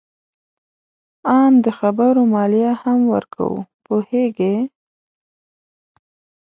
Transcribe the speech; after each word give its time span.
آن 1.39 1.53
د 1.65 1.67
خبرو 1.79 2.21
مالیه 2.33 2.73
هم 2.83 2.99
ورکوو. 3.13 3.59
پوهیږې؟ 3.85 4.55